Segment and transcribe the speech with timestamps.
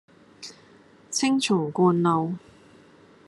[1.11, 2.33] 青松觀路